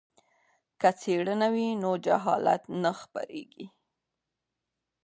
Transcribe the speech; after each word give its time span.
که 0.79 0.89
څیړنه 0.99 1.47
وي 1.53 1.67
نو 1.81 1.91
جهالت 2.05 2.63
نه 2.81 2.91
خپریږي. 3.01 3.65